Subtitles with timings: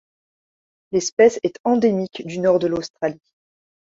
[0.91, 3.21] L'espèce est endémique du nord de l'Australie.